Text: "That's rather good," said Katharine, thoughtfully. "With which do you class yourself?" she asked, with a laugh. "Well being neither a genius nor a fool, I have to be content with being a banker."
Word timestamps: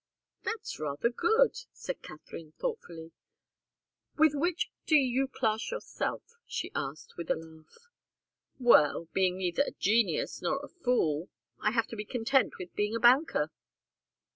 "That's 0.41 0.79
rather 0.79 1.09
good," 1.11 1.55
said 1.73 2.01
Katharine, 2.01 2.53
thoughtfully. 2.57 3.11
"With 4.17 4.33
which 4.33 4.71
do 4.87 4.95
you 4.95 5.27
class 5.27 5.69
yourself?" 5.69 6.23
she 6.47 6.71
asked, 6.73 7.17
with 7.17 7.29
a 7.29 7.35
laugh. 7.35 7.87
"Well 8.57 9.09
being 9.13 9.37
neither 9.37 9.61
a 9.61 9.73
genius 9.77 10.41
nor 10.41 10.57
a 10.57 10.69
fool, 10.69 11.29
I 11.59 11.69
have 11.69 11.85
to 11.89 11.95
be 11.95 12.03
content 12.03 12.53
with 12.57 12.73
being 12.73 12.95
a 12.95 12.99
banker." 12.99 13.51